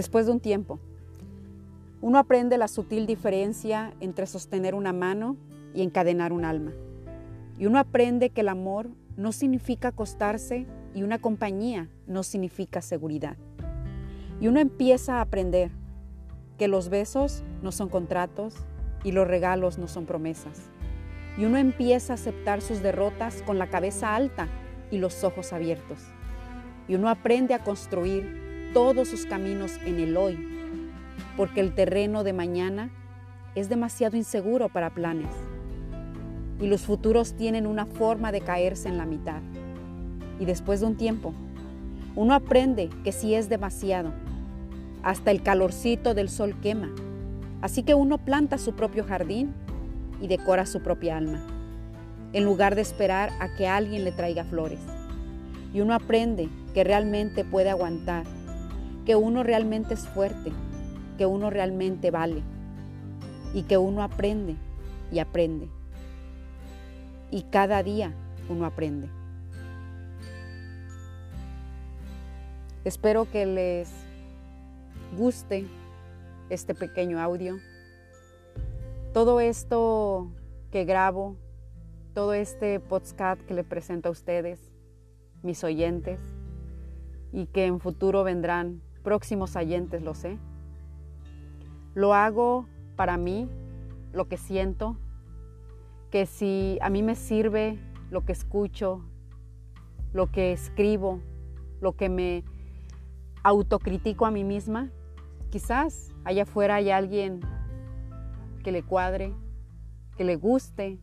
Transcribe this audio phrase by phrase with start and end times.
[0.00, 0.80] Después de un tiempo,
[2.00, 5.36] uno aprende la sutil diferencia entre sostener una mano
[5.74, 6.72] y encadenar un alma.
[7.58, 13.36] Y uno aprende que el amor no significa acostarse y una compañía no significa seguridad.
[14.40, 15.70] Y uno empieza a aprender
[16.56, 18.54] que los besos no son contratos
[19.04, 20.62] y los regalos no son promesas.
[21.36, 24.48] Y uno empieza a aceptar sus derrotas con la cabeza alta
[24.90, 25.98] y los ojos abiertos.
[26.88, 30.38] Y uno aprende a construir todos sus caminos en el hoy,
[31.36, 32.90] porque el terreno de mañana
[33.54, 35.30] es demasiado inseguro para planes.
[36.60, 39.40] Y los futuros tienen una forma de caerse en la mitad.
[40.38, 41.32] Y después de un tiempo,
[42.14, 44.12] uno aprende que si es demasiado,
[45.02, 46.90] hasta el calorcito del sol quema.
[47.62, 49.54] Así que uno planta su propio jardín
[50.20, 51.42] y decora su propia alma,
[52.32, 54.80] en lugar de esperar a que alguien le traiga flores.
[55.72, 58.24] Y uno aprende que realmente puede aguantar,
[59.04, 60.52] que uno realmente es fuerte,
[61.18, 62.42] que uno realmente vale
[63.54, 64.56] y que uno aprende
[65.10, 65.68] y aprende.
[67.30, 68.12] Y cada día
[68.48, 69.08] uno aprende.
[72.84, 73.90] Espero que les
[75.16, 75.66] guste
[76.48, 77.58] este pequeño audio.
[79.12, 80.30] Todo esto
[80.70, 81.36] que grabo,
[82.14, 84.72] todo este podcast que le presento a ustedes,
[85.42, 86.20] mis oyentes,
[87.32, 90.38] y que en futuro vendrán próximos oyentes, lo sé.
[91.94, 93.48] Lo hago para mí,
[94.12, 94.96] lo que siento,
[96.10, 97.78] que si a mí me sirve
[98.10, 99.02] lo que escucho,
[100.12, 101.20] lo que escribo,
[101.80, 102.44] lo que me
[103.42, 104.90] autocritico a mí misma,
[105.50, 107.40] quizás allá afuera hay alguien
[108.62, 109.32] que le cuadre,
[110.16, 110.98] que le guste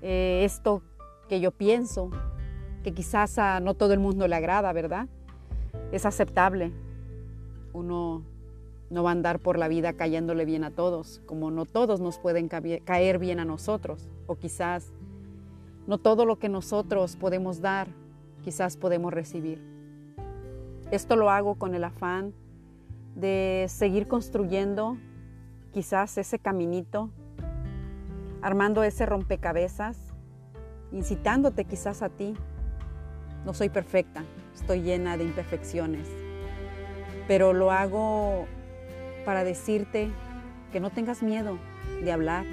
[0.00, 0.82] eh, esto
[1.28, 2.10] que yo pienso,
[2.82, 5.08] que quizás a no todo el mundo le agrada, ¿verdad?
[5.92, 6.72] Es aceptable.
[7.72, 8.22] Uno
[8.90, 12.18] no va a andar por la vida cayéndole bien a todos, como no todos nos
[12.18, 14.92] pueden caer bien a nosotros, o quizás
[15.86, 17.88] no todo lo que nosotros podemos dar,
[18.42, 19.62] quizás podemos recibir.
[20.90, 22.32] Esto lo hago con el afán
[23.14, 24.96] de seguir construyendo
[25.72, 27.10] quizás ese caminito,
[28.40, 29.98] armando ese rompecabezas,
[30.92, 32.34] incitándote quizás a ti.
[33.44, 34.24] No soy perfecta,
[34.60, 36.06] estoy llena de imperfecciones,
[37.26, 38.46] pero lo hago
[39.24, 40.10] para decirte
[40.72, 41.58] que no tengas miedo
[42.02, 42.44] de hablar,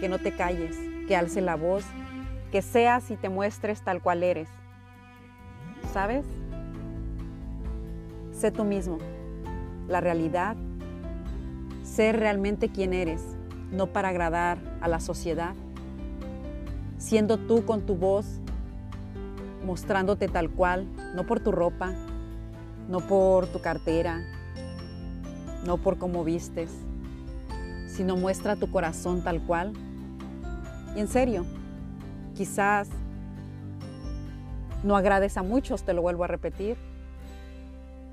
[0.00, 0.76] que no te calles,
[1.06, 1.84] que alce la voz,
[2.50, 4.48] que seas y te muestres tal cual eres.
[5.92, 6.26] ¿Sabes?
[8.32, 8.98] Sé tú mismo.
[9.88, 10.56] La realidad,
[11.82, 13.22] ser realmente quien eres,
[13.70, 15.54] no para agradar a la sociedad.
[16.98, 18.40] Siendo tú con tu voz,
[19.68, 21.92] mostrándote tal cual, no por tu ropa,
[22.88, 24.24] no por tu cartera,
[25.66, 26.70] no por cómo vistes,
[27.86, 29.74] sino muestra tu corazón tal cual.
[30.96, 31.44] Y en serio,
[32.34, 32.88] quizás
[34.82, 36.78] no agrades a muchos, te lo vuelvo a repetir,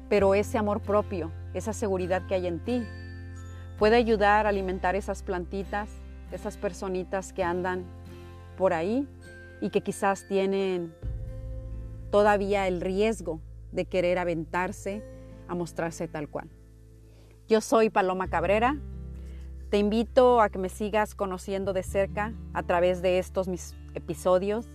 [0.10, 2.84] pero ese amor propio, esa seguridad que hay en ti,
[3.80, 5.90] puede ayudar a alimentar esas plantitas,
[6.34, 7.86] esas personitas que andan
[8.58, 9.08] por ahí
[9.62, 10.94] y que quizás tienen
[12.16, 13.42] todavía el riesgo
[13.74, 15.04] de querer aventarse
[15.50, 16.50] a mostrarse tal cual.
[17.50, 18.78] Yo soy Paloma Cabrera.
[19.70, 24.70] Te invito a que me sigas conociendo de cerca a través de estos mis episodios.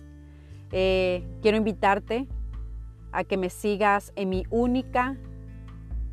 [0.71, 2.27] Eh, quiero invitarte
[3.11, 5.17] a que me sigas en mi única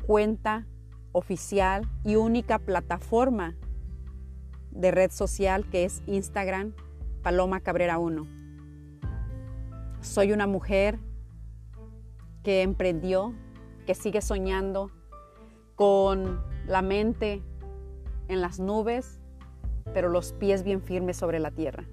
[0.07, 0.65] cuenta
[1.11, 3.55] oficial y única plataforma
[4.71, 6.73] de red social que es Instagram,
[7.21, 8.25] Paloma Cabrera 1.
[10.01, 10.97] Soy una mujer
[12.43, 13.33] que emprendió,
[13.85, 14.91] que sigue soñando
[15.75, 17.41] con la mente
[18.27, 19.19] en las nubes,
[19.93, 21.85] pero los pies bien firmes sobre la tierra.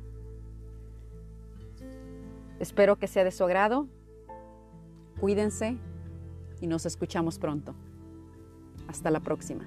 [2.58, 3.86] Espero que sea de su agrado.
[5.20, 5.76] Cuídense
[6.60, 7.74] y nos escuchamos pronto.
[8.88, 9.66] Hasta la próxima.